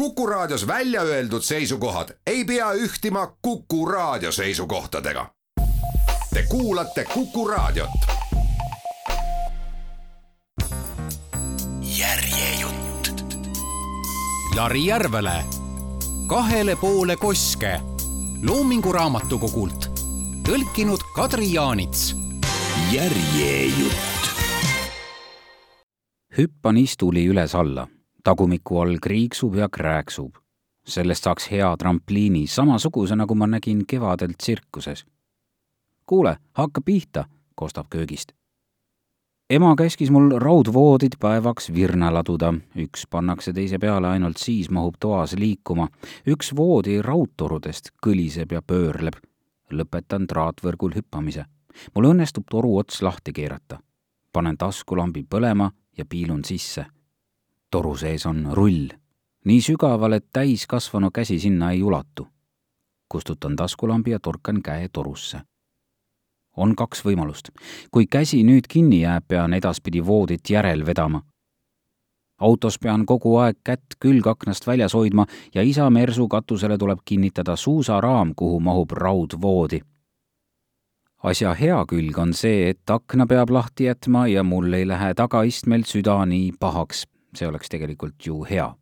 [0.00, 5.30] Kuku Raadios välja öeldud seisukohad ei pea ühtima Kuku Raadio seisukohtadega.
[6.34, 7.90] Te kuulate Kuku Raadiot.
[11.98, 13.24] järjejutt.
[14.56, 15.44] Jari Järvele
[16.26, 17.80] kahele poole koske
[18.42, 19.90] Loomingu Raamatukogult
[20.48, 22.16] tõlkinud Kadri Jaanits.
[22.92, 24.30] järjejutt.
[26.38, 27.88] hüppan istuli üles-alla,
[28.24, 30.34] tagumiku all kriiksub ja krääksub.
[30.86, 35.06] sellest saaks hea trampliini, samasuguse, nagu ma nägin kevadel tsirkuses.
[36.06, 38.32] kuule, hakka pihta, kostab köögist.
[39.50, 45.32] ema käskis mul raudvoodid päevaks virna laduda, üks pannakse teise peale, ainult siis mahub toas
[45.32, 45.88] liikuma.
[46.26, 49.14] üks voodi raudtorudest kõliseb ja pöörleb.
[49.70, 51.44] lõpetan traatvõrgul hüppamise.
[51.94, 53.78] mul õnnestub toru ots lahti keerata.
[54.32, 56.86] panen taskulambi põlema ja piilun sisse.
[57.70, 58.88] Toru sees on rull,
[59.44, 62.28] nii sügaval, et täiskasvanu käsi sinna ei ulatu.
[63.08, 65.40] kustutan taskulambi ja torkan käe torusse
[66.56, 67.50] on kaks võimalust.
[67.90, 71.22] kui käsi nüüd kinni jääb, pean edaspidi voodit järel vedama.
[72.38, 78.34] autos pean kogu aeg kätt külgaknast väljas hoidma ja isa mersu katusele tuleb kinnitada suusaraam,
[78.36, 79.80] kuhu mahub raudvoodi.
[81.22, 85.86] asja hea külg on see, et akna peab lahti jätma ja mul ei lähe tagaistmelt
[85.86, 87.06] süda nii pahaks.
[87.34, 88.74] See oleks tegelikult ju hea.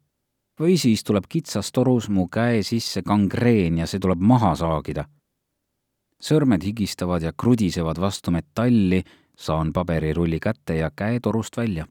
[0.60, 5.04] või siis tuleb kitsas torus mu käe sisse gangreen ja see tuleb maha saagida
[6.22, 9.02] sõrmed higistavad ja krudisevad vastu metalli,
[9.38, 11.86] saan paberirulli kätte ja käe torust välja.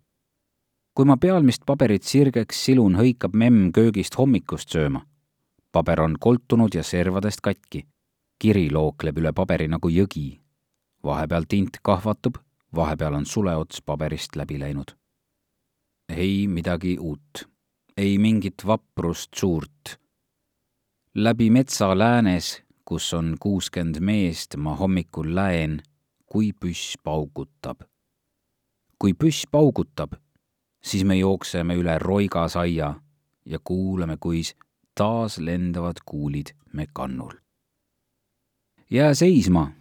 [0.97, 5.05] kui ma pealmist paberit sirgeks silun, hõikab memm köögist hommikust sööma.
[5.71, 7.87] paber on koltunud ja servadest katki.
[8.39, 10.39] kiri lookleb üle paberi nagu jõgi.
[11.03, 12.37] vahepeal tint kahvatub,
[12.75, 14.96] vahepeal on suleots paberist läbi läinud.
[16.09, 17.49] Ei midagi uut,
[17.97, 19.99] ei mingit vaprust suurt.
[21.15, 25.81] läbi metsa läänes kus on kuuskümmend meest, ma hommikul läen,
[26.25, 27.83] kui püss paugutab.
[28.99, 30.13] kui püss paugutab,
[30.83, 32.93] siis me jookseme üle roigasaia
[33.45, 34.55] ja kuulame, kuis
[34.95, 37.33] taas lendavad kuulid me kannul.
[38.89, 39.71] jää seisma,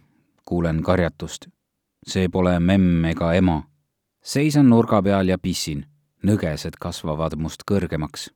[0.45, 1.47] kuulen karjatust.
[2.07, 3.63] see pole memm ega ema.
[4.23, 5.85] seisan nurga peal ja pissin,
[6.27, 8.29] nõgesed kasvavad must kõrgemaks.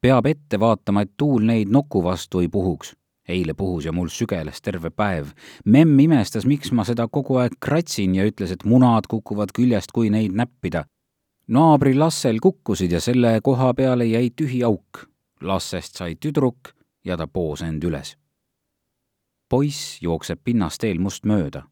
[0.00, 2.94] peab ette vaatama, et tuul neid nuku vastu ei puhuks
[3.28, 5.26] eile puhus ja mul sügeles terve päev.
[5.64, 10.10] memm imestas, miks ma seda kogu aeg kratsin ja ütles, et munad kukuvad küljest, kui
[10.10, 10.84] neid näppida.
[11.48, 15.06] naabri Lassel kukkusid ja selle koha peale jäi tühi auk.
[15.40, 16.72] Lassest sai tüdruk
[17.04, 18.16] ja ta poos end üles.
[19.48, 21.62] poiss jookseb pinnasteel must mööda.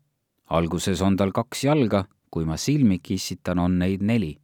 [0.50, 4.38] alguses on tal kaks jalga, kui ma silmi kissitan, on neid neli.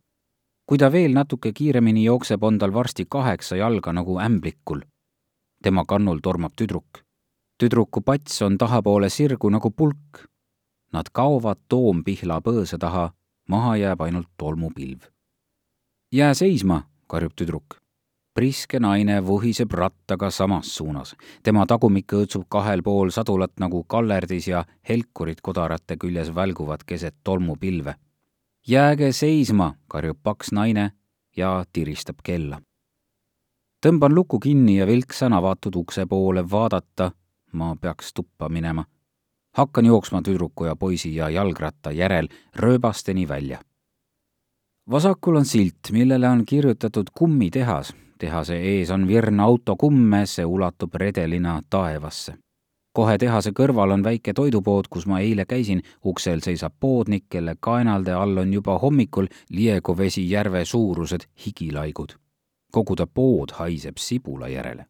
[0.71, 4.85] Kui ta veel natuke kiiremini jookseb, on tal varsti kaheksa jalga nagu ämblikul
[5.63, 7.03] tema kannul tormab tüdruk.
[7.59, 10.27] tüdruku pats on tahapoole sirgu nagu pulk.
[10.93, 13.13] Nad kaovad Toompihla põõsa taha,
[13.49, 15.01] maha jääb ainult tolmupilv.
[16.13, 17.77] jää seisma, karjub tüdruk.
[18.35, 21.17] priske naine vuhiseb rattaga samas suunas.
[21.43, 27.95] tema tagumik õõtsub kahel pool sadulat nagu kallerdis ja helkurid kodarate küljes välguvad keset tolmupilve.
[28.69, 30.93] Jääge seisma, karjub paks naine
[31.37, 32.61] ja tiristab kella
[33.87, 37.11] tõmban luku kinni ja vilksan avatud ukse poole vaadata,
[37.53, 38.85] ma peaks tuppa minema.
[39.57, 43.59] hakkan jooksma tüdruku ja poisi ja jalgratta järel rööbasteni välja.
[44.91, 47.95] vasakul on silt, millele on kirjutatud kummitehas.
[48.19, 52.35] tehase ees on virn autokumme, see ulatub redelina taevasse.
[52.93, 58.13] Kohe tehase kõrval on väike toidupood, kus ma eile käisin, uksel seisab poodnik, kelle kaenalde
[58.13, 62.19] all on juba hommikul Liegovesi järve suurused higilaigud
[62.71, 64.87] kogu ta pood haiseb sibula järele.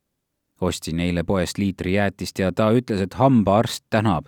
[0.61, 4.27] ostsin eile poest liitri jäätist ja ta ütles, et hambaarst tänab.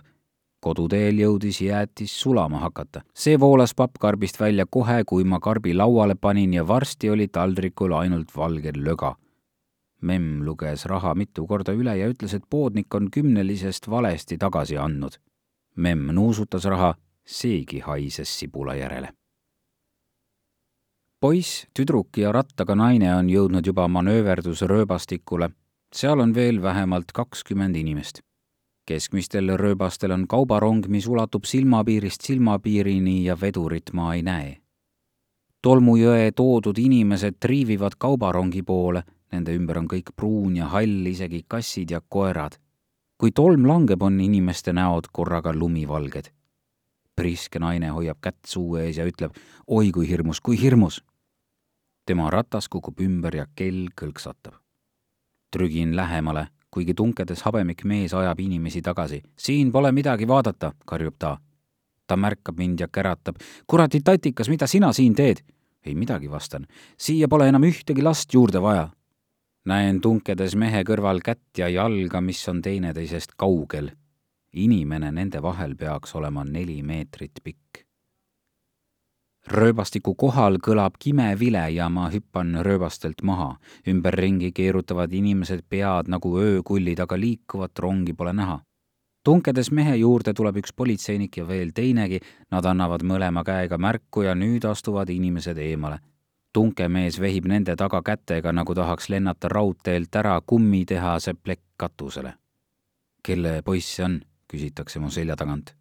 [0.59, 3.01] koduteel jõudis jäätis sulama hakata.
[3.13, 8.37] see voolas pappkarbist välja kohe, kui ma karbi lauale panin ja varsti oli taldrikul ainult
[8.37, 9.15] valge löga.
[10.03, 15.17] Memm luges raha mitu korda üle ja ütles, et poodnik on kümnelisest valesti tagasi andnud.
[15.75, 16.93] memm nuusutas raha,
[17.25, 19.13] seegi haises sibula järele
[21.23, 25.49] poiss, tüdruk ja rattaga naine on jõudnud juba manööverdusrööbastikule.
[25.95, 28.19] seal on veel vähemalt kakskümmend inimest.
[28.85, 34.57] keskmistel rööbastel on kaubarong, mis ulatub silmapiirist silmapiirini ja vedurit ma ei näe.
[35.61, 39.03] tolmujõe toodud inimesed triivivad kaubarongi poole,
[39.33, 42.59] nende ümber on kõik pruun ja hall, isegi kassid ja koerad.
[43.17, 46.29] kui tolm langeb, on inimeste näod korraga lumivalged
[47.15, 49.35] priske naine hoiab kätt suu ees ja ütleb
[49.67, 51.03] oi kui hirmus, kui hirmus
[52.05, 54.53] tema ratas kukub ümber ja kell kõlksatab.
[55.51, 59.21] trügin lähemale, kuigi tunkedes habemik mees ajab inimesi tagasi.
[59.37, 61.37] siin pole midagi vaadata, karjub ta.
[62.07, 63.35] ta märkab mind ja käratab.
[63.67, 65.37] kuradi tatikas, mida sina siin teed?
[65.85, 66.67] ei midagi, vastan.
[66.97, 68.89] siia pole enam ühtegi last juurde vaja.
[69.65, 73.91] Näen tunkedes mehe kõrval kätt ja jalga, mis on teineteisest kaugel.
[74.53, 77.83] inimene nende vahel peaks olema neli meetrit pikk
[79.47, 83.57] rööbastiku kohal kõlab kime vile ja ma hüppan rööbastelt maha.
[83.87, 88.59] ümberringi keerutavad inimesed pead nagu öökullid, aga liikuvat rongi pole näha.
[89.23, 92.19] tunkedes mehe juurde tuleb üks politseinik ja veel teinegi,
[92.51, 95.99] nad annavad mõlema käega märku ja nüüd astuvad inimesed eemale.
[96.53, 102.33] Tunkemees vehib nende taga kätega, nagu tahaks lennata raudteelt ära kummitehase plekk katusele.
[103.23, 105.75] kelle poiss see on, küsitakse mu selja tagant.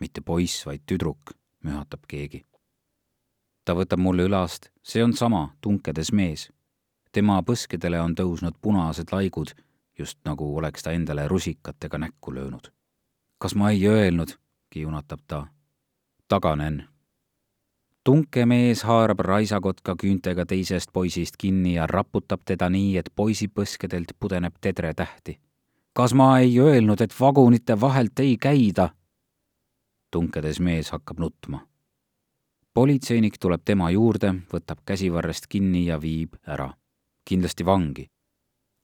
[0.00, 1.30] mitte poiss, vaid tüdruk,
[1.64, 2.44] mühatab keegi
[3.70, 6.50] ta võtab mulle õlast, see on sama, tunkedes mees.
[7.12, 9.52] tema põskedele on tõusnud punased laigud,
[9.98, 12.72] just nagu oleks ta endale rusikatega näkku löönud.
[13.38, 14.38] kas ma ei öelnud,
[14.70, 15.46] kiunatab ta.
[16.28, 16.88] taganen.
[18.10, 24.56] Tunkemees haarab raisakotka küüntega teisest poisist kinni ja raputab teda nii, et poisi põskedelt pudeneb
[24.60, 25.38] tedretähti.
[25.94, 28.88] kas ma ei öelnud, et vagunite vahelt ei käida?
[30.10, 31.60] tunkedes mees hakkab nutma
[32.74, 36.72] politseinik tuleb tema juurde, võtab käsivarrest kinni ja viib ära,
[37.24, 38.10] kindlasti vangi.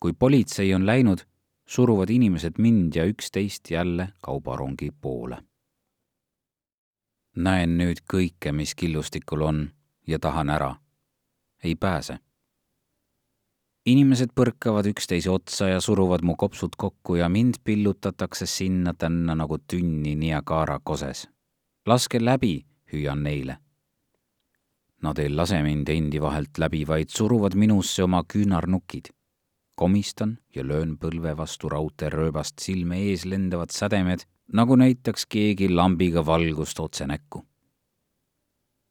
[0.00, 1.26] kui politsei on läinud,
[1.67, 5.43] suruvad inimesed mind ja üksteist jälle kaubarongi poole.
[7.37, 9.71] Näen nüüd kõike, mis killustikul on
[10.06, 10.75] ja tahan ära.
[11.65, 12.19] ei pääse.
[13.87, 20.15] inimesed põrkavad üksteise otsa ja suruvad mu kopsud kokku ja mind pillutatakse sinna-tänna nagu tünni
[20.15, 21.29] Niagara koses.
[21.87, 23.59] laske läbi, hüüan neile
[25.03, 29.12] Nad ei lase mind endi vahelt läbi, vaid suruvad minusse oma küünarnukid.
[29.77, 36.81] komistan ja löön põlve vastu raudteerööbast silme ees lendavad sädemed, nagu näitaks keegi lambiga valgust
[36.81, 37.44] otse näkku.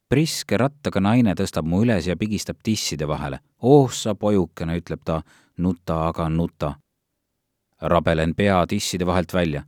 [0.09, 3.39] priske rattaga naine tõstab mu üles ja pigistab tisside vahele.
[3.61, 5.21] oh sa pojukene, ütleb ta,
[5.57, 6.75] nuta aga nuta.
[7.81, 9.63] rabelen pea tisside vahelt välja.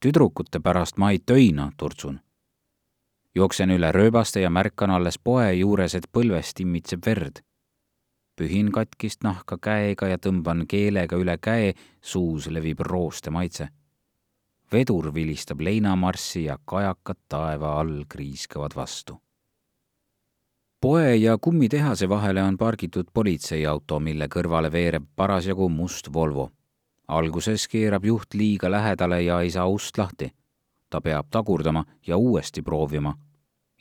[0.00, 2.20] tüdrukute pärast ma ei töina, turtsun
[3.34, 7.42] jooksen üle rööbaste ja märkan alles poe juures, et põlvest immitseb verd.
[8.36, 13.68] pühin katkist nahka käega ja tõmban keelega üle käe, suus levib rooste maitse.
[14.72, 19.20] Vedur vilistab leinamarssi ja kajakad taeva all kriiskavad vastu.
[20.80, 26.50] poe ja kummitehase vahele on pargitud politseiauto, mille kõrvale veereb parasjagu must Volvo.
[27.08, 30.32] alguses keerab juht liiga lähedale ja ei saa ust lahti
[30.90, 33.14] ta peab tagurdama ja uuesti proovima.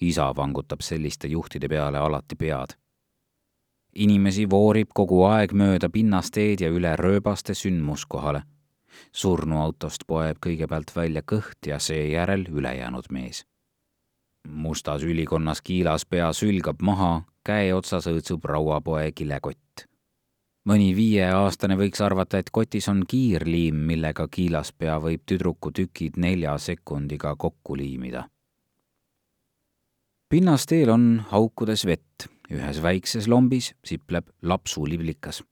[0.01, 2.69] isa vangutab selliste juhtide peale alati pead.
[3.95, 8.43] inimesi voorib kogu aeg mööda pinnasteed ja üle rööbaste sündmuskohale.
[9.11, 13.45] Surnuautost poeb kõigepealt välja kõht ja seejärel ülejäänud mees.
[14.47, 19.89] mustas ülikonnas kiilas pea sülgab maha, käe otsas õõtsub rauapoe kilekott
[20.69, 27.35] mõni viieaastane võiks arvata, et kotis on kiirliim, millega kiilaspea võib tüdruku tükid nelja sekundiga
[27.35, 28.27] kokku liimida.
[30.29, 35.43] pinnasteel on haukudes vett, ühes väikses lombis sipleb lapsuliblikas.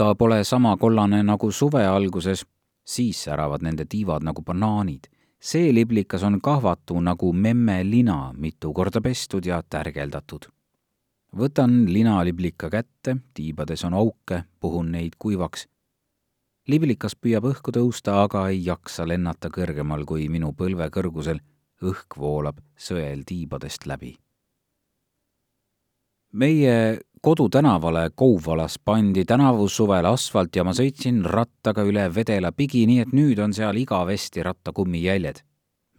[0.00, 2.46] Ta pole sama kollane nagu suve alguses,
[2.84, 5.10] siis säravad nende tiivad nagu banaanid.
[5.40, 10.48] see liblikas on kahvatu nagu memme lina, mitu korda pestud ja tärgeldatud
[11.36, 15.68] võtan linaliblika kätte, tiibades on auke, puhun neid kuivaks.
[16.66, 21.40] liblikas püüab õhku tõusta, aga ei jaksa lennata kõrgemal kui minu põlve kõrgusel.
[21.82, 24.16] õhk voolab sõel tiibadest läbi.
[26.32, 33.04] meie kodutänavale Kouvalas pandi tänavu suvel asfalt ja ma sõitsin rattaga üle vedela pigi, nii
[33.04, 35.44] et nüüd on seal igavesti rattakummijäljed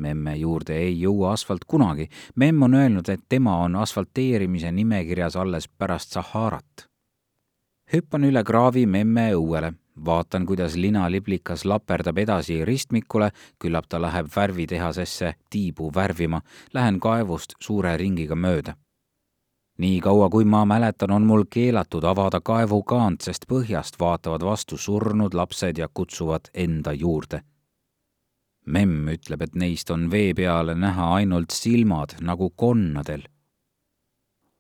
[0.01, 2.09] memme juurde ei jõua asfalt kunagi.
[2.35, 6.87] memm on öelnud, et tema on asfalteerimise nimekirjas alles pärast Saharat.
[7.93, 9.73] hüppan üle kraavi memme õuele,
[10.05, 16.41] vaatan, kuidas linaliblikas laperdab edasi ristmikule, küllap ta läheb värvitehasesse tiibu värvima.
[16.73, 18.75] Lähen kaevust suure ringiga mööda
[19.81, 25.33] nii kaua, kui ma mäletan, on mul keelatud avada kaevukaant, sest põhjast vaatavad vastu surnud
[25.33, 27.41] lapsed ja kutsuvad enda juurde
[28.65, 33.23] memm ütleb, et neist on vee peale näha ainult silmad nagu konnadel.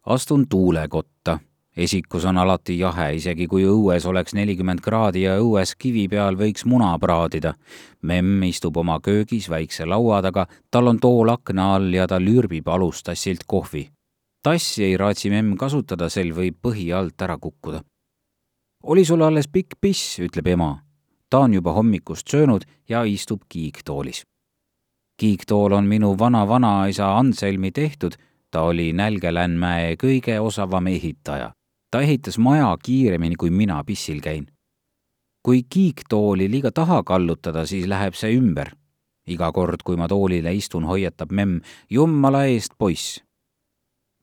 [0.05, 1.39] astun tuulekotta,
[1.77, 6.65] esikus on alati jahe, isegi kui õues oleks nelikümmend kraadi ja õues kivi peal võiks
[6.65, 7.53] muna praadida.
[8.01, 12.67] memm istub oma köögis väikse laua taga, tal on tool akna all ja ta lürbib
[12.67, 13.89] alustassilt kohvi.
[14.43, 17.83] Tassi ei raatsi memm kasutada, sel võib põhi alt ära kukkuda
[18.83, 20.83] oli sul alles pikk piss, ütleb ema.
[21.29, 24.23] ta on juba hommikust söönud ja istub kiiktoolis.
[25.17, 28.11] kiiktool on minu vana-vanaisa Anselmi tehtud,
[28.51, 31.51] ta oli Nälgelänmäe kõige osavam ehitaja.
[31.91, 34.47] ta ehitas maja kiiremini, kui mina pissil käin.
[35.45, 38.71] kui kiiktooli liiga taha kallutada, siis läheb see ümber
[39.27, 43.23] iga kord, kui ma toolile istun, hoiatab memm, jummala eest, poiss.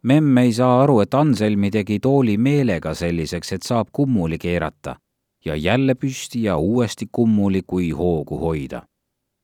[0.02, 4.96] Memm ei saa aru, et Anselmi tegi tooli meelega selliseks, et saab kummuli keerata
[5.44, 8.82] ja jälle püsti ja uuesti kummuli, kui hoogu hoida.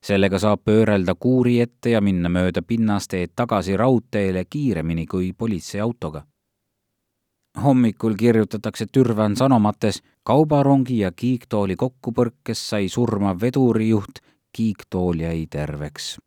[0.05, 6.21] sellega saab pöörelda kuuri ette ja minna mööda pinnasteed tagasi raudteele kiiremini kui politseiautoga
[7.63, 14.19] hommikul kirjutatakse Türvan sanomates kaubarongi ja kiiktooli kokkupõrkes sai surma vedurijuht
[14.53, 16.17] kiiktool jäi terveks.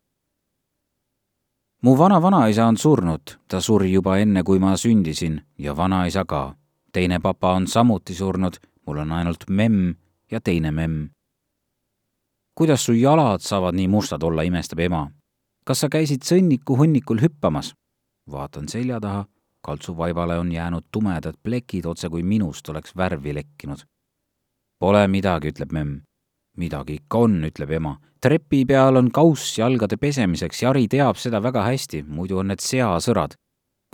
[1.81, 6.55] Mu vana-vanaisa on surnud, ta suri juba enne, kui ma sündisin ja vanaisa ka.
[6.91, 8.53] teine papa on samuti surnud,
[8.85, 9.93] mul on ainult memm
[10.31, 11.09] ja teine memm.
[12.55, 15.11] kuidas su jalad saavad nii mustad olla, imestab ema.
[15.65, 17.73] kas sa käisid sõnniku hunnikul hüppamas?
[18.31, 19.25] vaatan selja taha,
[19.61, 23.79] kaltsuvaibale on jäänud tumedad plekid, otse kui minust oleks värvi lekkinud.
[24.79, 26.08] Pole midagi, ütleb memm
[26.59, 27.97] midagi ikka on, ütleb ema.
[28.21, 33.35] trepi peal on kauss jalgade pesemiseks, Jari teab seda väga hästi, muidu on need seasõrad.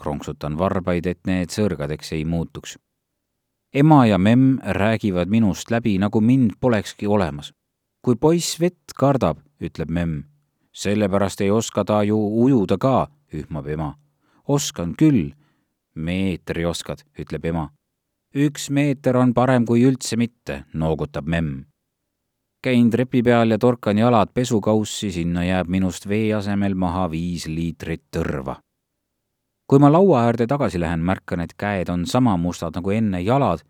[0.02, 2.78] kronksutan varbaid, et need sõrgadeks ei muutuks.
[3.74, 7.54] ema ja memm räägivad minust läbi, nagu mind polekski olemas.
[8.02, 10.24] kui poiss vett kardab, ütleb memm.
[10.74, 13.96] sellepärast ei oska ta ju ujuda ka, ühmab ema.
[14.48, 15.34] oskan küll.
[15.96, 17.70] meetri oskad, ütleb ema
[18.36, 21.64] üks meeter on parem kui üldse mitte, noogutab memm
[22.66, 28.02] käin trepi peal ja torkan jalad pesukaussi, sinna jääb minust vee asemel maha viis liitrit
[28.16, 28.56] tõrva.
[29.70, 33.62] kui ma laua äärde tagasi lähen, märkan, et käed on sama mustad nagu enne jalad,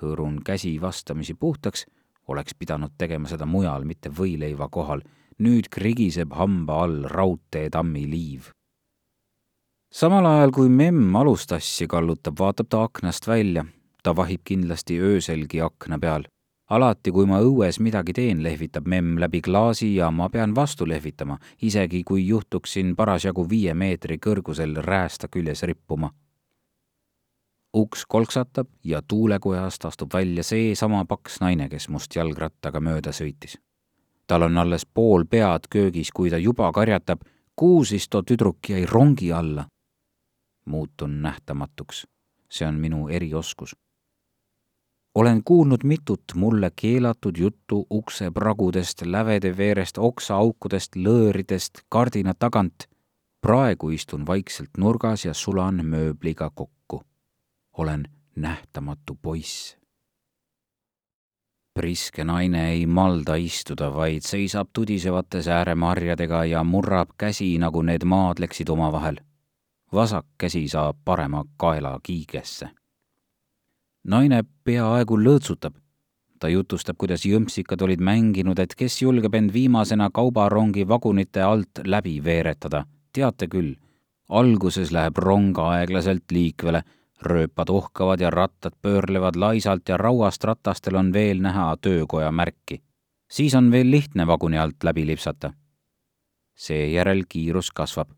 [0.00, 1.86] hõõrun käsi vastamisi puhtaks,
[2.28, 5.00] oleks pidanud tegema seda mujal, mitte võileiva kohal.
[5.38, 8.52] nüüd krigiseb hamba all raudteetammi liiv.
[9.92, 13.64] samal ajal, kui memm alustassi kallutab, vaatab ta aknast välja.
[14.02, 16.33] ta vahib kindlasti ööselgi akna peal
[16.70, 21.38] alati, kui ma õues midagi teen, lehvitab memm läbi klaasi ja ma pean vastu lehvitama,
[21.62, 26.10] isegi kui juhtuksin parasjagu viie meetri kõrgusel räästa küljes rippuma.
[27.74, 33.58] uks kolksatab ja tuulekojast astub välja seesama paks naine, kes must jalgrattaga mööda sõitis.
[34.26, 37.20] tal on alles pool pead köögis, kui ta juba karjatab,
[37.56, 39.66] kuusisto tüdruk jäi rongi alla.
[40.64, 42.06] muutun nähtamatuks.
[42.48, 43.76] see on minu erioskus
[45.14, 52.88] olen kuulnud mitut mulle keelatud juttu uksepragudest, lävede veerest, oksaaukudest, lõõridest, kardina tagant.
[53.40, 57.02] praegu istun vaikselt nurgas ja sulan mööbliga kokku.
[57.78, 59.76] olen nähtamatu poiss.
[61.74, 68.68] priske naine ei malda istuda, vaid seisab tudisevates ääremarjadega ja murrab käsi, nagu need maadleksid
[68.68, 69.16] omavahel.
[69.92, 72.70] vasak käsi saab parema kaela kiigesse
[74.04, 75.74] naine peaaegu lõõtsutab.
[76.38, 82.24] ta jutustab, kuidas jõmpsikad olid mänginud, et kes julgeb end viimasena kaubarongi vagunite alt läbi
[82.24, 82.84] veeretada.
[83.12, 83.74] teate küll,
[84.28, 86.82] alguses läheb rong aeglaselt liikvele,
[87.22, 92.82] rööpad ohkavad ja rattad pöörlevad laisalt ja rauast ratastel on veel näha töökoja märki.
[93.30, 95.52] siis on veel lihtne vaguni alt läbi lipsata.
[96.54, 98.08] seejärel kiirus kasvab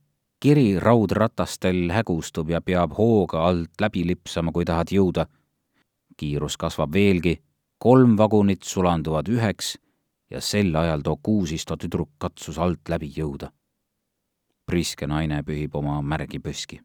[0.41, 5.27] kiri raudratastel hägustub ja peab hooga alt läbi lipsama, kui tahad jõuda
[6.17, 7.37] kiirus kasvab veelgi,
[7.79, 9.77] kolm vagunit sulanduvad üheks
[10.31, 13.51] ja sel ajal too kuusisto tüdruk katsus alt läbi jõuda.
[14.67, 16.81] priske naine pühib oma märgi püski.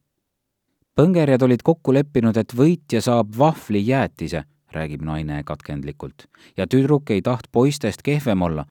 [0.96, 7.48] põngerjad olid kokku leppinud, et võitja saab vahvlijäätise, räägib naine katkendlikult, ja tüdruk ei taht
[7.52, 8.66] poistest kehvem olla.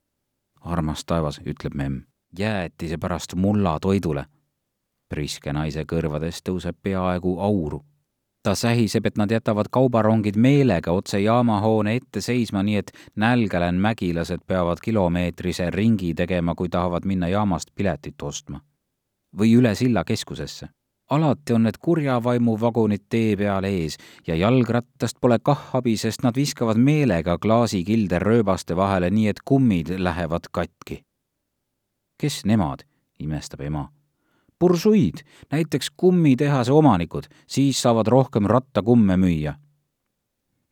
[0.61, 2.03] armas taevas, ütleb memm,
[2.39, 4.27] jäätise pärast mulla toidule.
[5.09, 7.85] priske naise kõrvadest tõuseb peaaegu auru
[8.43, 14.45] ta sähiseb, et nad jätavad kaubarongid meelega otse jaamahoone ette seisma, nii et nälgelän mägilased
[14.47, 18.61] peavad kilomeetrise ringi tegema, kui tahavad minna jaamast piletit ostma.
[19.39, 20.69] või üle silla keskusesse.
[21.11, 26.23] alati on need kurja vaimu vagunid tee peal ees ja jalgrattast pole kah abi, sest
[26.23, 31.03] nad viskavad meelega klaasikilde rööbaste vahele, nii et kummid lähevad katki.
[32.19, 32.83] kes nemad,
[33.19, 34.00] imestab ema
[34.61, 35.15] bursuid,
[35.53, 39.55] näiteks kummitehase omanikud, siis saavad rohkem rattakumme müüa.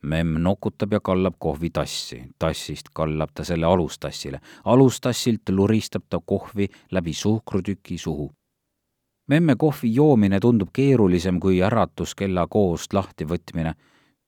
[0.03, 6.67] memm nokutab ja kallab kohvi tassi, tassist kallab ta selle alustassile, alustassilt luristab ta kohvi
[6.91, 8.31] läbi suhkrutüki suhu.
[9.27, 13.73] memme kohvi joomine tundub keerulisem kui äratuskella koost lahtivõtmine.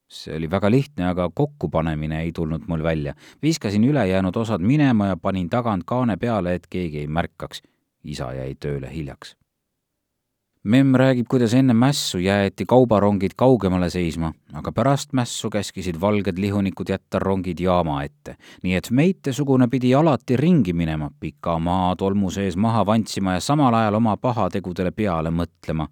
[0.08, 3.14] see oli väga lihtne, aga kokkupanemine ei tulnud mul välja.
[3.42, 7.62] viskasin ülejäänud osad minema ja panin tagant kaane peale, et keegi ei märkaks.
[8.04, 9.41] isa jäi tööle hiljaks
[10.64, 16.90] memm räägib, kuidas enne mässu jäeti kaubarongid kaugemale seisma, aga pärast mässu käskisid valged lihunikud
[16.90, 18.36] jätta rongid jaama ette.
[18.64, 23.74] nii et meitesugune pidi alati ringi minema, pika maa tolmu sees maha vantsima ja samal
[23.74, 25.88] ajal oma pahategudele peale mõtlema.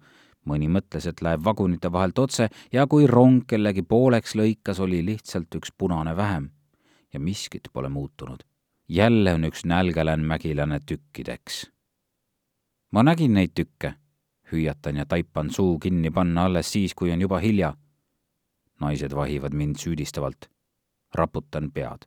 [0.46, 5.54] mõni mõtles, et läheb vagunite vahelt otse ja kui rong kellegi pooleks lõikas, oli lihtsalt
[5.54, 6.50] üks punane vähem.
[7.12, 8.38] ja miskit pole muutunud.
[8.88, 11.70] jälle on üks nälgelane mägilane tükkideks.
[12.92, 13.99] ma nägin neid tükke
[14.52, 17.74] hüüatan ja taipan suu kinni panna alles siis, kui on juba hilja.
[18.80, 20.50] naised vahivad mind süüdistavalt.
[21.14, 22.06] raputan pead.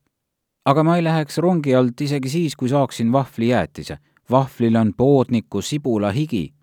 [0.65, 3.97] aga ma ei läheks rongi alt isegi siis, kui saaksin vahvlijäätise.
[4.29, 6.53] vahvlil on poodniku sibula higi.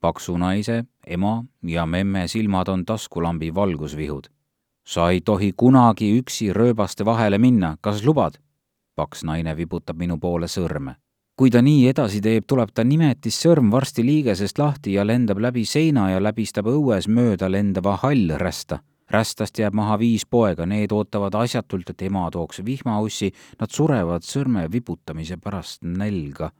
[0.00, 4.26] paksu naise, ema ja memme silmad on taskulambi valgusvihud.
[4.86, 8.34] sa ei tohi kunagi üksi rööbaste vahele minna, kas lubad?
[8.94, 10.96] paks naine vibutab minu poole sõrme
[11.36, 16.08] kui ta nii edasi teeb, tuleb ta nimetissõrm varsti liigesest lahti ja lendab läbi seina
[16.14, 18.80] ja läbistab õues mööda lendava hallrästa.
[19.10, 24.66] rästast jääb maha viis poega, need ootavad asjatult, et ema tooks vihmaussi, nad surevad sõrme
[24.72, 26.50] vibutamise pärast nälga.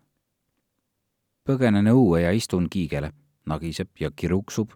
[1.44, 3.12] põgenen õue ja istun kiigele,
[3.46, 4.70] nagiseb ja kiruksub.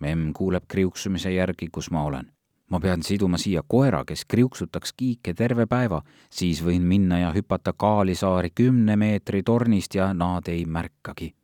[0.00, 2.34] memm kuuleb kriuksumise järgi, kus ma olen
[2.74, 6.00] ma pean siduma siia koera, kes kriuksutaks kiike terve päeva,
[6.30, 11.34] siis võin minna ja hüpata Kaalisaari kümne meetri tornist ja nad ei märkagi.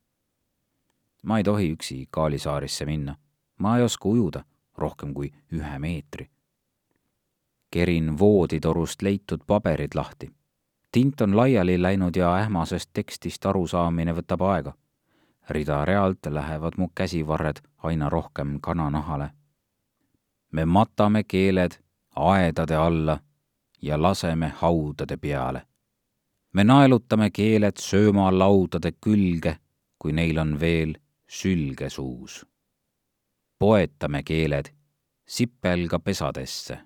[1.22, 3.16] ma ei tohi üksi Kaalisaarisse minna.
[3.58, 4.44] ma ei oska ujuda
[4.78, 6.30] rohkem kui ühe meetri.
[7.70, 10.30] kerin vooditorust leitud paberid lahti.
[10.92, 14.72] tint on laiali läinud ja ähmasest tekstist arusaamine võtab aega.
[15.50, 19.30] rida-realt lähevad mu käsivarred aina rohkem kananahale
[20.50, 21.72] me matame keeled
[22.16, 23.20] aedade alla
[23.82, 25.66] ja laseme haudade peale.
[26.52, 29.56] me naelutame keeled söömalaudade külge,
[29.98, 30.94] kui neil on veel
[31.28, 32.46] sülge suus.
[33.58, 34.74] poetame keeled
[35.28, 36.78] sipelga pesadesse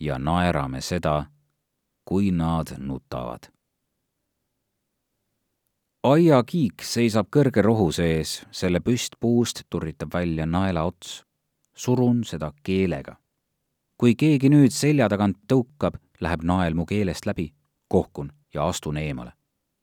[0.00, 1.24] ja naerame seda,
[2.04, 3.50] kui nad nutavad.
[6.02, 11.24] aiakiik seisab kõrge rohu sees, selle püstpuust turritab välja naela ots
[11.74, 13.16] surun seda keelega.
[13.96, 17.52] kui keegi nüüd selja tagant tõukab, läheb nael mu keelest läbi,
[17.88, 19.32] kohkun ja astun eemale.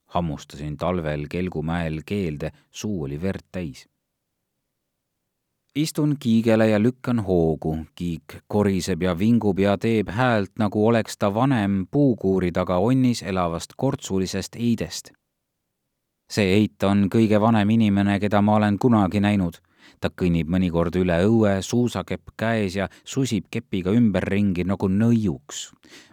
[0.06, 3.88] hammustasin talvel Kelgumäel keelde, suu oli verd täis.
[5.74, 11.34] istun kiigele ja lükkan hoogu, kiik koriseb ja vingub ja teeb häält, nagu oleks ta
[11.34, 15.12] vanem puukuuri taga onnis elavast kortsulisest eidest.
[16.30, 19.58] see eit on kõige vanem inimene, keda ma olen kunagi näinud
[20.00, 25.70] ta kõnnib mõnikord üle õue, suusakepp käes ja susib kepiga ümberringi nagu nõiuks.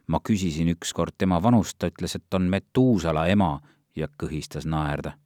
[0.08, 3.60] ma küsisin ükskord tema vanust, ta ütles, et on Metuusala ema
[3.96, 5.18] ja kõhistas naerda.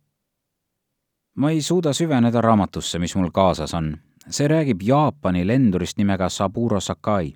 [1.36, 3.98] ma ei suuda süveneda raamatusse, mis mul kaasas on.
[4.30, 7.34] see räägib Jaapani lendurist nimega Saburo Sakai.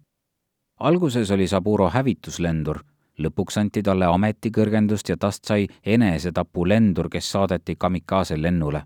[0.79, 2.83] alguses oli Saburo hävituslendur
[3.19, 8.83] lõpuks anti talle ametikõrgendust ja tast sai enesetapulendur, kes saadeti kamikaase lennule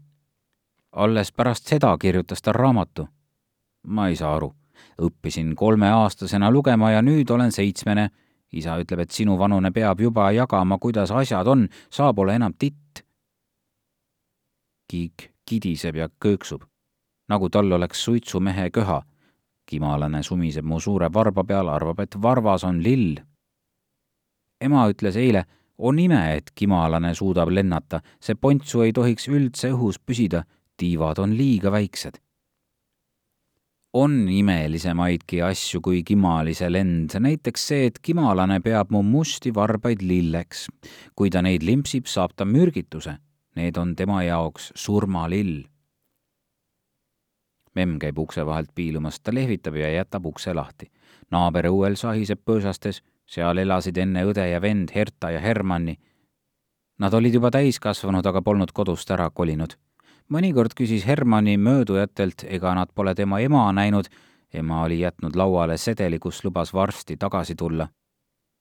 [0.91, 3.07] alles pärast seda kirjutas ta raamatu.
[3.87, 4.55] ma ei saa aru.
[5.01, 8.09] õppisin kolmeaastasena lugema ja nüüd olen seitsmene.
[8.51, 13.05] isa ütleb, et sinu vanune peab juba jagama, kuidas asjad on, sa pole enam titt.
[14.91, 16.63] Kiik kidiseb ja kõõksub,
[17.29, 19.03] nagu tal oleks suitsumehe köha.
[19.65, 23.19] kimalane sumiseb mu suure varba peal, arvab, et varvas on lill.
[24.61, 25.45] ema ütles eile,
[25.77, 30.43] on ime, et kimalane suudab lennata, see pontsu ei tohiks üldse õhus püsida
[30.79, 32.19] tiivad on liiga väiksed.
[33.93, 40.67] on imelisemaidki asju kui kimalise lend, näiteks see, et kimalane peab mu musti varbaid lilleks.
[41.15, 43.17] kui ta neid limpsib, saab ta mürgituse.
[43.55, 45.63] Need on tema jaoks surmalill.
[47.75, 50.91] memm käib ukse vahelt piilumas, ta lehvitab ja jätab ukse lahti.
[51.31, 55.97] naaber õuel sahiseb põõsastes, seal elasid enne õde ja vend Herta ja Hermanni.
[56.99, 59.75] Nad olid juba täiskasvanud, aga polnud kodust ära kolinud
[60.29, 64.05] mõnikord küsis Hermanni möödujatelt, ega nad pole tema ema näinud.
[64.53, 67.87] ema oli jätnud lauale sedeli, kus lubas varsti tagasi tulla.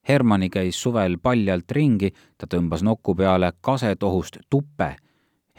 [0.08, 4.96] Hermanni käis suvel paljalt ringi, ta tõmbas noku peale kasetohust tuppe.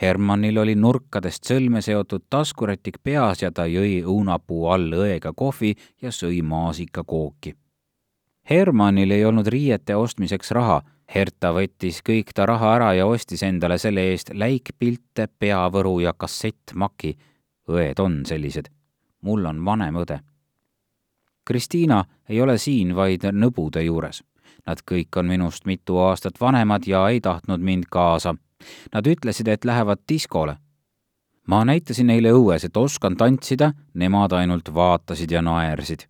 [0.02, 6.12] Hermannil oli nurkadest sõlme seotud taskurätik peas ja ta jõi õunapuu all õega kohvi ja
[6.12, 7.56] sõi maasikakooki.
[8.50, 10.82] Hermannil ei olnud riiete ostmiseks raha
[11.16, 17.18] Herta võttis kõik ta raha ära ja ostis endale selle eest läikpilte, peavõru ja kassettmaki.
[17.70, 18.70] õed on sellised.
[19.22, 20.20] mul on vanem õde.
[21.46, 24.24] Kristiina ei ole siin, vaid nõbude juures.
[24.68, 28.36] Nad kõik on minust mitu aastat vanemad ja ei tahtnud mind kaasa.
[28.94, 30.58] Nad ütlesid, et lähevad diskole.
[31.48, 36.06] ma näitasin neile õues, et oskan tantsida, nemad ainult vaatasid ja naersid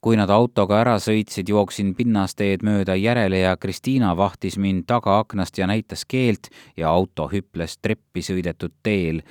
[0.00, 5.66] kui nad autoga ära sõitsid, jooksin pinnasteed mööda järele ja Kristiina vahtis mind tagaaknast ja
[5.66, 9.22] näitas keelt ja auto hüples treppi sõidetud teel.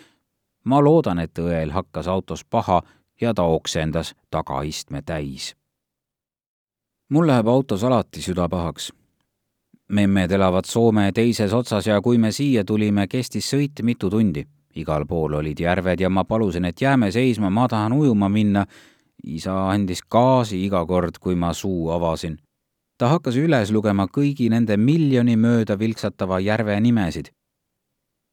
[0.64, 2.82] ma loodan, et õel hakkas autos paha
[3.22, 5.56] ja ta oksendas tagaistme täis.
[7.10, 8.92] mul läheb autos alati süda pahaks.
[9.88, 14.48] memmed elavad Soome teises otsas ja kui me siia tulime, kestis sõit mitu tundi.
[14.76, 18.66] igal pool olid järved ja ma palusin, et jääme seisma, ma tahan ujuma minna
[19.36, 22.38] isa andis gaasi iga kord, kui ma suu avasin.
[22.98, 27.32] ta hakkas üles lugema kõigi nende miljoni mööda vilksatava järve nimesid.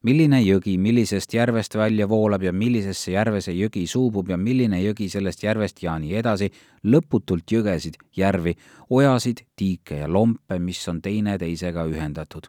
[0.03, 5.09] milline jõgi millisest järvest välja voolab ja millisesse järve see jõgi suubub ja milline jõgi
[5.09, 6.51] sellest järvest ja nii edasi,
[6.83, 8.55] lõputult jõgesid, järvi,
[8.89, 12.47] ojasid, tiike ja lompe, mis on teineteisega ühendatud.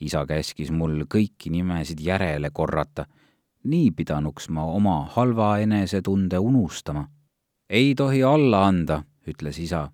[0.00, 3.06] isa käskis mul kõiki nimesid järele korrata
[3.64, 7.08] nii pidanuks ma oma halva enesetunde unustama
[7.70, 9.90] ei tohi alla anda, ütles isa.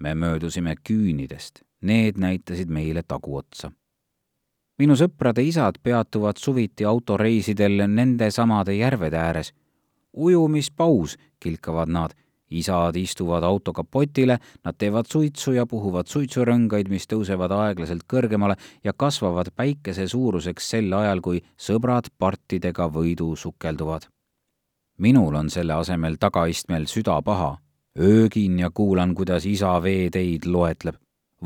[0.00, 3.72] me möödusime küünidest, need näitasid meile taguotsa.
[4.78, 9.52] minu sõprade isad peatuvad suviti autoreisidel nendesamade järvede ääres.
[10.16, 12.10] ujumispaus, kilkavad nad
[12.50, 18.92] isad istuvad auto kapotile, nad teevad suitsu ja puhuvad suitsurõngaid, mis tõusevad aeglaselt kõrgemale ja
[18.92, 24.10] kasvavad päikese suuruseks sel ajal, kui sõbrad partidega võidu sukelduvad
[25.00, 27.58] minul on selle asemel tagaistmel süda paha.
[27.98, 30.94] öögin ja kuulan, kuidas isa veeteid loetleb.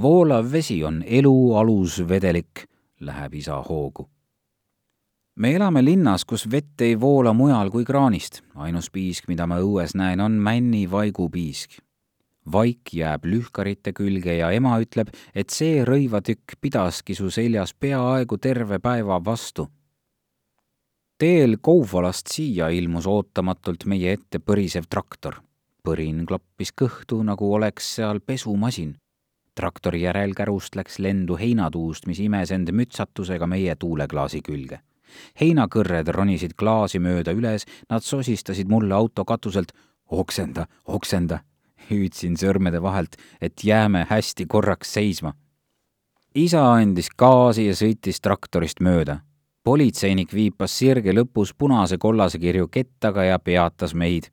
[0.03, 2.67] voolav vesi on elu alusvedelik,
[3.01, 4.11] läheb isa hoogu.
[5.37, 8.43] me elame linnas, kus vett ei voola mujal kui kraanist.
[8.55, 11.71] ainus piisk, mida ma õues näen, on männi vaigupiisk.
[12.53, 18.79] vaik jääb lühkarite külge ja ema ütleb, et see rõivatükk pidaski su seljas peaaegu terve
[18.79, 19.69] päeva vastu
[21.18, 25.40] teel Kouvolast siia ilmus ootamatult meie ette põrisev traktor.
[25.85, 28.96] põrin klappis kõhtu, nagu oleks seal pesumasin.
[29.55, 34.81] traktori järel kärust läks lendu heinatuust, mis imes end mütsatusega meie tuuleklaasi külge.
[35.40, 39.72] heinakõrred ronisid klaasi mööda üles, nad sosistasid mulle auto katuselt
[40.11, 41.40] oksenda, oksenda.
[41.90, 45.35] hüüdsin sõrmede vahelt, et jääme hästi korraks seisma.
[46.35, 49.20] isa andis gaasi ja sõitis traktorist mööda
[49.64, 54.29] politseinik viipas sirge lõpus punase-kollase kirju kettaga ja peatas meid.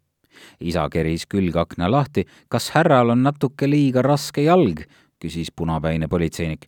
[0.60, 2.26] isa keris külgakna lahti.
[2.50, 4.84] kas härral on natuke liiga raske jalg?
[5.20, 6.68] küsis punapäine politseinik.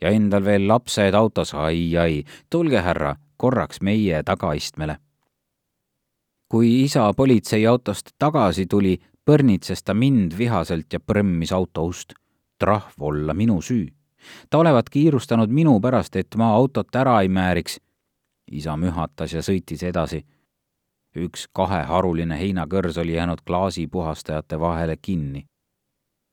[0.00, 4.96] ja endal veel lapsed autos, ai-ai, tulge härra, korraks meie tagaistmele.
[6.48, 12.14] kui isa politseiautost tagasi tuli, põrnitses ta mind vihaselt ja prõmmis auto ust.
[12.58, 13.86] trahv olla minu süü
[14.50, 17.78] ta olevat kiirustanud minu pärast, et ma autot ära ei määriks
[18.52, 20.24] isa mühatas ja sõitis edasi.
[21.16, 25.46] üks kaheharuline heinakõrs oli jäänud klaasipuhastajate vahele kinni.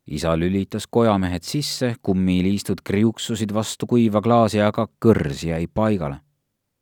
[0.07, 6.19] isa lülitas kojamehed sisse, kummiliistud kriuksusid vastu kuiva klaasi, aga kõrs jäi paigale.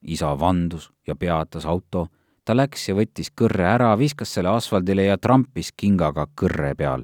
[0.01, 2.07] isa vandus ja peatas auto.
[2.45, 7.03] ta läks ja võttis kõrre ära, viskas selle asfaldile ja trampis kingaga kõrre peal.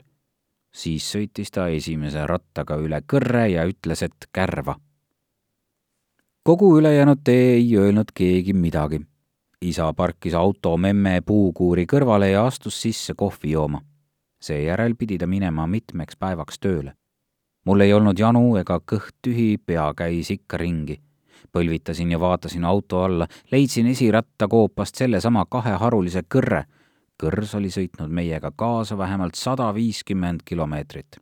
[0.73, 4.75] siis sõitis ta esimese rattaga üle kõrre ja ütles, et kärva
[6.43, 9.01] kogu ülejäänud tee ei öelnud keegi midagi.
[9.61, 13.81] isa parkis auto memme puukuuri kõrvale ja astus sisse kohvi jooma.
[14.41, 16.93] seejärel pidi ta minema mitmeks päevaks tööle.
[17.65, 21.01] mul ei olnud janu ega kõht tühi, pea käis ikka ringi.
[21.51, 26.63] põlvitasin ja vaatasin auto alla, leidsin esirattakoopast sellesama kaheharulise kõrre.
[27.23, 31.15] kõrs oli sõitnud meiega kaasa vähemalt sada viiskümmend kilomeetrit.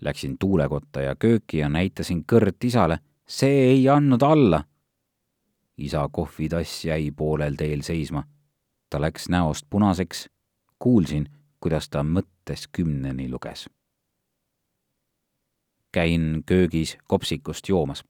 [0.00, 2.98] Läksin tuulekotta ja kööki ja näitasin kõrt isale
[3.32, 4.64] see ei andnud alla.
[5.76, 8.24] isa kohvitass jäi poolel teel seisma.
[8.90, 10.28] ta läks näost punaseks.
[10.78, 11.28] kuulsin,
[11.60, 13.70] kuidas ta mõttes kümneni luges.
[15.92, 18.04] käin köögis kopsikust joomas.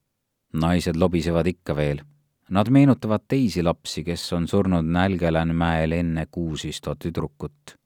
[0.53, 2.03] naised lobisevad ikka veel.
[2.51, 7.79] Nad meenutavad teisi lapsi, kes on surnud Nälgelänmäel enne kuusisto tüdrukut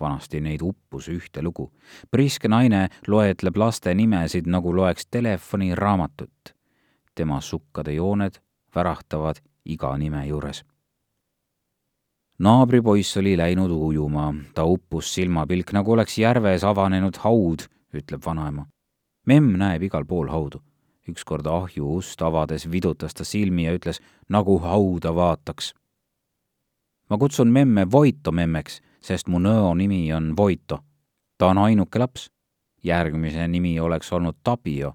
[0.00, 1.72] vanasti neid uppus ühtelugu.
[2.10, 6.55] priske naine loetleb laste nimesid, nagu loeks telefoniraamatut
[7.16, 8.38] tema sukkade jooned
[8.74, 10.64] värahtavad iga nime juures.
[12.38, 18.66] naabripoiss oli läinud ujuma, ta uppus silmapilk, nagu oleks järves avanenud haud, ütleb vanaema.
[19.26, 20.62] memm näeb igal pool haudu.
[21.08, 25.74] ükskord ahju ust avades vidutas ta silmi ja ütles, nagu hauda vaataks.
[27.10, 30.78] ma kutsun memme Voito memmeks, sest mu nõo nimi on Voito.
[31.38, 32.30] ta on ainuke laps.
[32.84, 34.92] järgmise nimi oleks olnud Tapio.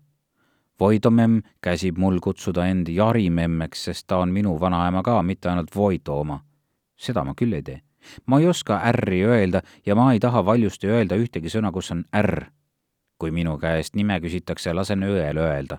[0.81, 5.49] Voito memm käsib mul kutsuda end Jari memmeks, sest ta on minu vanaema ka, mitte
[5.49, 6.39] ainult Voito oma.
[6.97, 7.81] seda ma küll ei tee.
[8.25, 12.03] ma ei oska R-i öelda ja ma ei taha valjusti öelda ühtegi sõna, kus on
[12.21, 12.45] R.
[13.17, 15.77] kui minu käest nime küsitakse, lasen õel öelda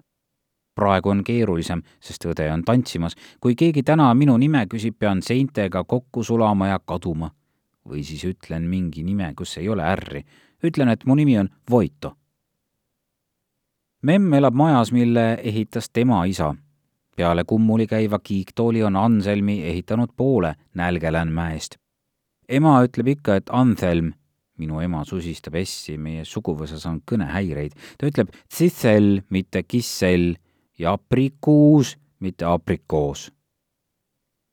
[0.75, 3.17] praegu on keerulisem, sest õde on tantsimas.
[3.41, 7.31] kui keegi täna minu nime küsib, pean seintega kokku sulama ja kaduma.
[7.89, 10.25] või siis ütlen mingi nime, kus ei ole ärri.
[10.65, 12.17] ütlen, et mu nimi on Voito.
[14.03, 16.55] Memm elab majas, mille ehitas tema isa.
[17.17, 21.77] peale kummuli käiva kiiktooli on Anselmi ehitanud poole Nälgelänmäest.
[22.49, 24.13] ema ütleb ikka, et Anselm
[24.59, 27.75] minu ema susistab S-i, meie suguvõsas on kõnehäireid.
[27.99, 30.35] ta ütleb tsitsel, mitte kissel
[30.79, 33.31] ja aprikuus, mitte aprikoos.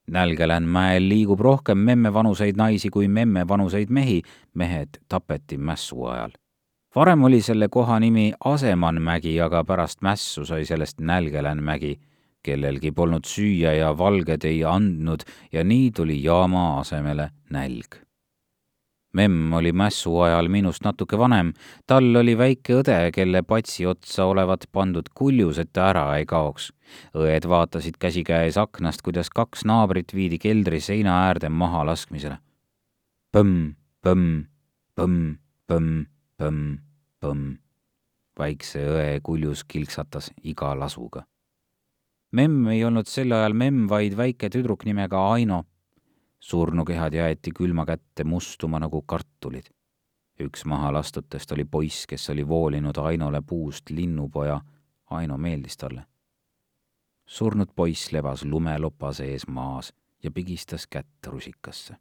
[0.09, 4.21] Nälgelän mäel liigub rohkem memmevanuseid naisi kui memmevanuseid mehi,
[4.53, 6.31] mehed tapeti mässu ajal.
[6.95, 11.99] Varem oli selle koha nimi Asemanmägi, aga pärast mässu sai sellest Nälgelänmägi.
[12.43, 17.99] kellelgi polnud süüa ja valged ei andnud ja nii tuli jaama asemele nälg
[19.13, 21.53] memm oli mässu ajal minust natuke vanem,
[21.87, 26.71] tal oli väike õde, kelle patsi otsa olevat pandud kuljus, et ta ära ei kaoks.
[27.13, 32.37] õed vaatasid käsikäes aknast, kuidas kaks naabrit viidi keldri seina äärde maha laskmisele.
[33.33, 33.75] põmm,
[34.05, 34.45] põmm,
[34.95, 36.05] põmm, põmm,
[36.39, 36.77] põmm,
[37.19, 37.57] põmm.
[38.39, 41.25] väikse õe kuljus kilksatas iga lasuga.
[42.31, 45.65] memm ei olnud sel ajal memm, vaid väike tüdruk nimega Aino
[46.39, 49.69] surnukehad jäeti külma kätte mustuma nagu kartulid.
[50.39, 54.61] üks mahalastutest oli poiss, kes oli voolinud Ainole puust linnupoja.
[55.09, 56.05] Aino meeldis talle.
[57.25, 61.95] surnud poiss lebas lumelopa sees maas ja pigistas kätt rusikasse.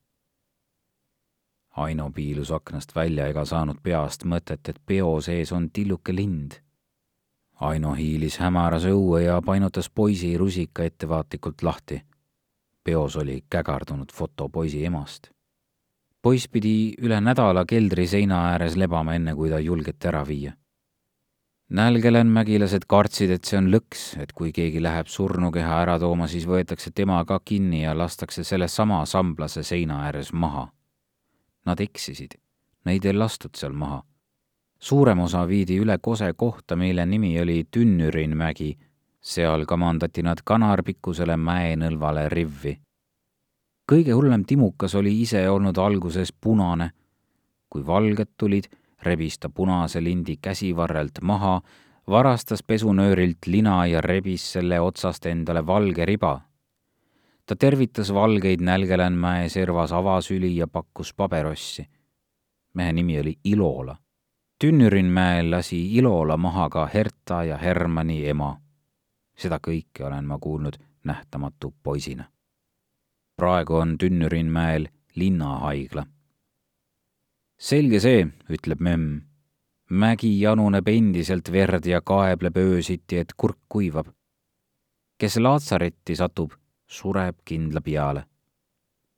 [1.77, 6.59] Aino piilus aknast välja ega saanud peast mõtet, et peo sees on tilluke lind.
[7.61, 12.03] Aino hiilis hämaras õue ja painutas poisi rusika ettevaatlikult lahti
[12.89, 15.29] peos oli kägardunud foto poisi emast.
[16.23, 20.53] poiss pidi üle nädala keldri seina ääres lebama, enne kui ta julgeti ära viia.
[21.69, 26.47] nälgelen mägilased kartsid, et see on lõks, et kui keegi läheb surnukeha ära tooma, siis
[26.49, 30.69] võetakse tema ka kinni ja lastakse sellesama samblase seina ääres maha.
[31.69, 32.39] Nad eksisid,
[32.89, 34.03] neid ei lastud seal maha.
[34.81, 38.77] suurem osa viidi üle kose kohta, mille nimi oli Tünnürin mägi
[39.21, 42.79] seal kamandati nad kanarpikkusele mäenõlvale rivvi.
[43.93, 46.91] kõige hullem timukas oli ise olnud alguses punane.
[47.71, 48.65] kui valged tulid,
[49.03, 51.61] rebis ta punase lindi käsivarrelt maha,
[52.09, 56.41] varastas pesunöörilt lina ja rebis selle otsast endale valge riba.
[57.49, 61.89] Ta tervitas valgeid Nälgelänmäe servas avasüli ja pakkus paberossi.
[62.75, 63.97] mehe nimi oli Ilola.
[64.59, 68.57] Tünnürinmäel lasi Ilola maha ka Herta ja Hermanni ema
[69.39, 72.25] seda kõike olen ma kuulnud nähtamatu poisina.
[73.37, 76.07] praegu on Tünnürinmäel linnahaigla.
[77.59, 79.21] selge see, ütleb memm.
[79.91, 84.07] mägi januneb endiselt verd ja kaebleb öösiti, et kurk kuivab.
[85.19, 86.53] kes laatsaretti satub,
[86.89, 88.25] sureb kindla peale.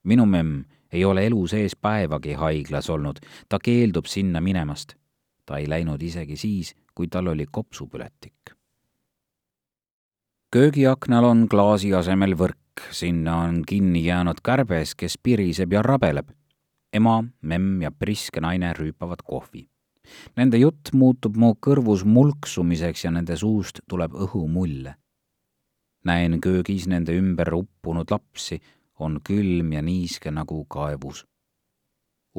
[0.04, 4.94] minu memm ei ole elu sees päevagi haiglas olnud, ta keeldub sinna minemast.
[5.46, 8.60] ta ei läinud isegi siis, kui tal oli kopsupõletik
[10.50, 16.30] köögiaknal on klaasi asemel võrk, sinna on kinni jäänud kärbes, kes piriseb ja rabeleb.
[16.92, 19.68] ema, memm ja priske naine rüüpavad kohvi.
[20.36, 24.94] Nende jutt muutub mu kõrvus mulksumiseks ja nende suust tuleb õhumulle.
[26.04, 28.60] Näen köögis nende ümber uppunud lapsi,
[28.98, 31.26] on külm ja niiske nagu kaevus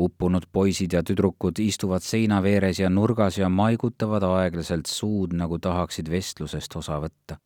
[0.02, 6.08] uppunud poisid ja tüdrukud istuvad seina veeres ja nurgas ja maigutavad aeglaselt suud, nagu tahaksid
[6.10, 7.42] vestlusest osa võtta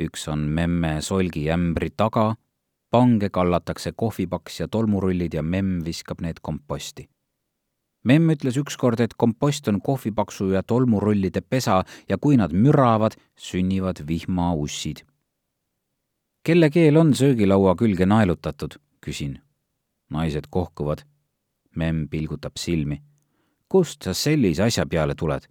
[0.00, 2.34] üks on memme solgiämbri taga,
[2.90, 7.08] pange kallatakse kohvipaks ja tolmurullid ja memm viskab need komposti.
[8.04, 14.02] memm ütles ükskord, et kompost on kohvipaksu ja tolmurullide pesa ja kui nad müravad, sünnivad
[14.08, 15.04] vihmaussid.
[16.42, 19.40] Kelle keel on söögilaua külge naelutatud, küsin.
[20.10, 20.98] naised kohkuvad.
[21.76, 23.02] memm pilgutab silmi.
[23.68, 25.48] kust sa sellise asja peale tuled?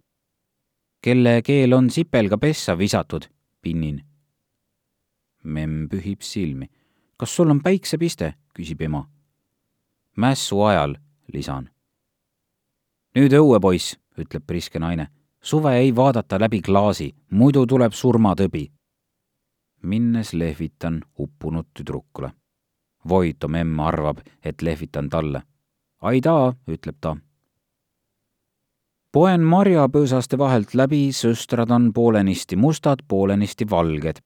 [1.02, 3.22] kelle keel on sipelga pessa visatud,
[3.62, 4.02] pinnin
[5.42, 6.70] memm pühib silmi.
[7.16, 8.34] kas sul on päiksepiste?
[8.54, 9.08] küsib ema.
[10.16, 10.96] mässu ajal,
[11.32, 11.70] lisan.
[13.16, 15.08] nüüd õue, poiss, ütleb priske naine.
[15.40, 18.70] suve ei vaadata läbi klaasi, muidu tuleb surmatõbi.
[19.82, 22.30] Minnes lehvitan uppunud tüdrukule.
[23.08, 25.42] Voito memm arvab, et lehvitan talle.
[26.00, 27.16] aidaa, ütleb ta.
[29.12, 34.20] poen marjapõõsaste vahelt läbi, söstrad on poolenisti mustad, poolenisti valged.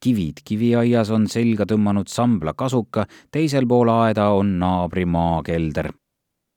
[0.00, 5.92] kivid kiviaias on selga tõmmanud sambla kasuka, teisel pool aeda on naabri maakelder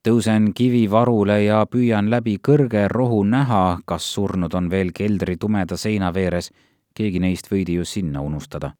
[0.02, 6.12] tõusen kivivarule ja püüan läbi kõrge rohu näha, kas surnud on veel keldri tumeda seina
[6.14, 6.50] veeres.
[6.96, 8.74] Keegi neist võidi ju sinna unustada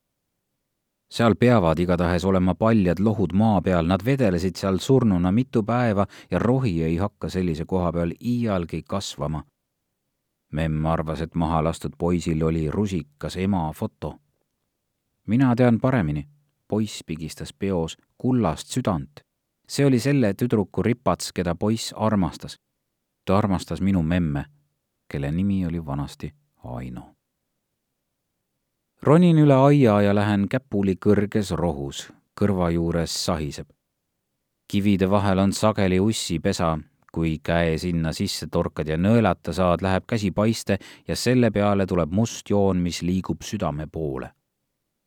[1.12, 6.40] seal peavad igatahes olema paljad lohud maa peal, nad vedelesid seal surnuna mitu päeva ja
[6.40, 9.44] rohi ei hakka sellise koha peal iialgi kasvama.
[10.52, 14.20] memm arvas, et maha lastud poisil oli rusikas ema foto.
[15.28, 16.28] mina tean paremini.
[16.68, 19.20] poiss pigistas peos kullast südant.
[19.68, 22.58] see oli selle tüdruku ripats, keda poiss armastas.
[23.26, 24.46] ta armastas minu memme,
[25.12, 27.21] kelle nimi oli vanasti Aino
[29.04, 33.68] ronin üle aia ja lähen käpuli kõrges rohus, kõrva juures sahiseb.
[34.72, 36.78] kivide vahel on sageli ussipesa,
[37.12, 42.12] kui käe sinna sisse torkad ja nõelata saad, läheb käsi paiste ja selle peale tuleb
[42.12, 44.32] must joon, mis liigub südame poole.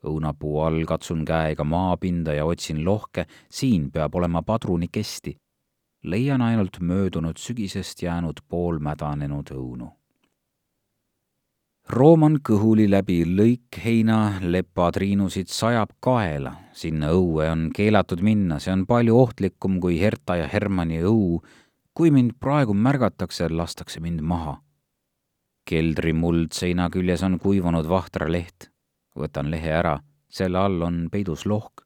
[0.05, 5.37] õunapuu all katsun käega maapinda ja otsin lohke, siin peab olema padrunikesti.
[6.03, 10.04] leian ainult möödunud sügisest jäänud poolmädanenud õunu
[11.89, 19.19] rooman kõhuli läbi lõikheina, lepatriinusid sajab kaela, sinna õue on keelatud minna, see on palju
[19.19, 21.43] ohtlikum kui Herta ja Hermanni õu.
[21.95, 24.61] kui mind praegu märgatakse, lastakse mind maha.
[25.65, 28.71] keldri muldseina küljes on kuivanud vahtraleht.
[29.17, 31.85] võtan lehe ära, selle all on peidus lohk.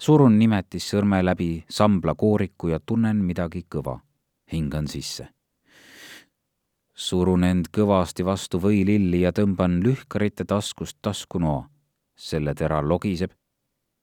[0.00, 4.00] surun nimetissõrme läbi sambla kooriku ja tunnen midagi kõva.
[4.52, 5.35] hingan sisse
[6.96, 11.68] surun end kõvasti vastu võililli ja tõmban lühkarite taskust taskunoa.
[12.16, 13.30] selle tera logiseb.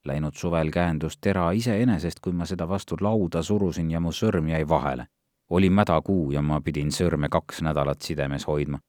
[0.05, 4.67] Läinud suvel käendus tera iseenesest, kui ma seda vastu lauda surusin ja mu sõrm jäi
[4.67, 5.07] vahele.
[5.49, 8.79] oli mädakuu ja ma pidin sõrme kaks nädalat sidemes hoidma.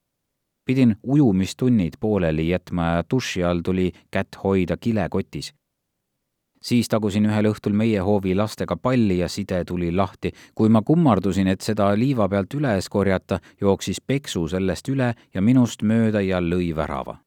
[0.64, 5.54] pidin ujumistunnid pooleli jätma ja duši all tuli kätt hoida kilekotis
[6.64, 10.32] siis tagusin ühel õhtul meie hoovi lastega palli ja side tuli lahti.
[10.54, 15.82] kui ma kummardusin, et seda liiva pealt üles korjata, jooksis peksu sellest üle ja minust
[15.82, 17.18] mööda ja lõi värava.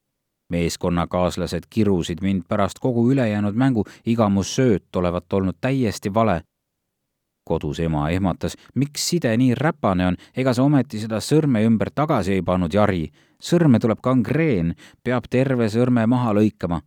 [0.50, 6.42] meeskonnakaaslased kirusid mind pärast kogu ülejäänud mängu, iga mu sööt olevat olnud täiesti vale
[7.48, 12.34] kodus ema ehmatas, miks side nii räpane on, ega sa ometi seda sõrme ümber tagasi
[12.34, 13.12] ei pannud, Jari.
[13.40, 16.82] sõrme tuleb kangreen, peab terve sõrme maha lõikama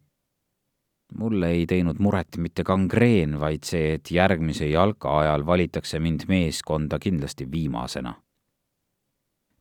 [1.18, 6.98] mulle ei teinud muret mitte kangreen, vaid see, et järgmise jalka ajal valitakse mind meeskonda
[6.98, 8.14] kindlasti viimasena.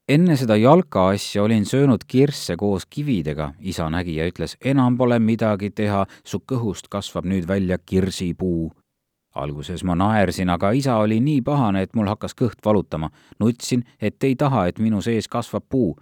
[0.09, 5.19] enne seda jalka asja olin söönud kirsse koos kividega, isa nägi ja ütles, enam pole
[5.19, 8.71] midagi teha, su kõhust kasvab nüüd välja kirsipuu.
[9.35, 13.09] alguses ma naersin, aga isa oli nii pahane, et mul hakkas kõht valutama.
[13.39, 15.95] nutsin, et ei taha, et minu sees kasvab puu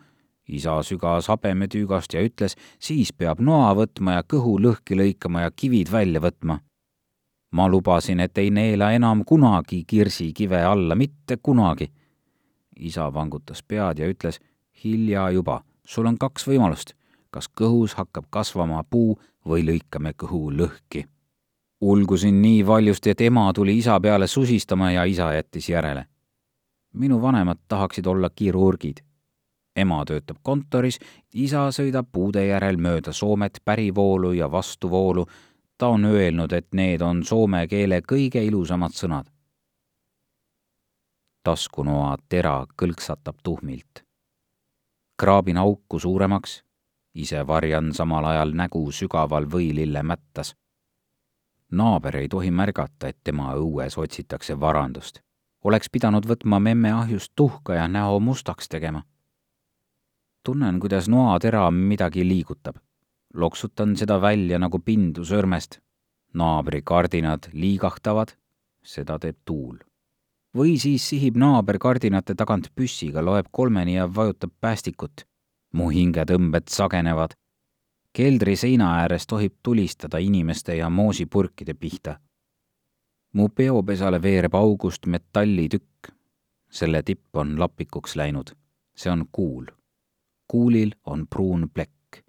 [0.47, 5.91] isa sügas habemetüügast ja ütles, siis peab noa võtma ja kõhu lõhki lõikama ja kivid
[5.91, 6.59] välja võtma.
[7.51, 11.91] ma lubasin, et ei neela enam kunagi kirsikive alla, mitte kunagi.
[12.79, 14.39] isa vangutas pead ja ütles,
[14.83, 16.93] hilja juba, sul on kaks võimalust,
[17.31, 21.05] kas kõhus hakkab kasvama puu või lõikame kõhu lõhki.
[21.81, 26.05] ulgusin nii valjusti, et ema tuli isa peale susistama ja isa jättis järele.
[26.93, 29.06] minu vanemad tahaksid olla kirurgid
[29.77, 30.99] ema töötab kontoris,
[31.33, 35.25] isa sõidab puude järel mööda Soomet pärivoolu ja vastuvoolu.
[35.77, 39.25] ta on öelnud, et need on soome keele kõige ilusamad sõnad.
[41.43, 44.03] taskunoa tera kõlksatab tuhmilt.
[45.17, 46.63] kraabin auku suuremaks,
[47.13, 50.55] ise varjan samal ajal nägu sügaval võilille mättas.
[51.71, 55.21] naaber ei tohi märgata, et tema õues otsitakse varandust
[55.63, 59.01] oleks pidanud võtma memme ahjust tuhka ja näo mustaks tegema
[60.47, 62.75] tunnen, kuidas noatera midagi liigutab.
[63.33, 65.79] loksutan seda välja nagu pindu sõrmest.
[66.33, 68.31] naabri kardinad liigahtavad,
[68.83, 69.77] seda teeb tuul.
[70.57, 75.25] või siis sihib naaber kardinate tagant püssiga, loeb kolmeni ja vajutab päästikut.
[75.73, 77.35] mu hingetõmbed sagenevad.
[78.13, 82.19] keldri seina ääres tohib tulistada inimeste ja moosipurkide pihta.
[83.33, 86.13] mu peopesale veereb august metallitükk.
[86.69, 88.55] selle tipp on lapikuks läinud.
[88.95, 89.76] see on kuul
[90.47, 92.23] kuulil on pruun plekk.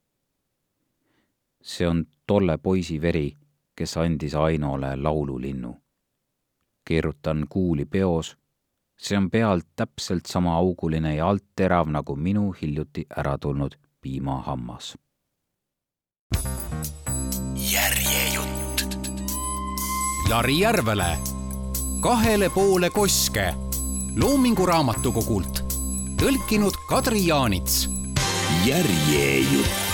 [1.62, 3.36] see on tolle poisi veri,
[3.76, 5.76] kes andis Ainole laululinnu.
[6.84, 8.36] keerutan kuuli peos,
[8.98, 14.96] see on pealt täpselt sama auguline ja alt terav nagu minu hiljuti ära tulnud piimahammas.
[17.72, 18.98] järjejutt.
[20.30, 21.38] Jari Järvele
[22.00, 23.54] kahele poole koske
[24.16, 25.62] Loomingu Raamatukogult.
[26.18, 27.97] tõlkinud Kadri Jaanits.
[28.66, 29.87] Järjejutt